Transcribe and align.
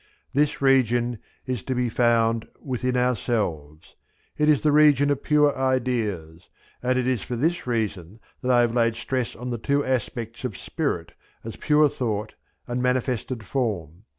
This 0.33 0.63
region 0.63 1.19
is 1.45 1.61
to 1.65 1.75
be 1.75 1.87
found 1.87 2.47
within 2.59 2.97
ourselves; 2.97 3.95
it 4.35 4.49
is 4.49 4.63
the 4.63 4.71
region 4.71 5.11
of 5.11 5.21
pure 5.21 5.55
ideas; 5.55 6.49
and 6.81 6.97
it 6.97 7.05
is 7.05 7.21
for 7.21 7.35
this 7.35 7.67
reason 7.67 8.19
that 8.41 8.49
I 8.49 8.61
have 8.61 8.73
laid 8.73 8.95
stress 8.95 9.35
on 9.35 9.51
the 9.51 9.59
two 9.59 9.85
aspects 9.85 10.43
of 10.43 10.57
spirit 10.57 11.11
as 11.43 11.55
pure 11.55 11.87
thought 11.87 12.33
and 12.67 12.81
manifested 12.81 13.43
form. 13.45 14.05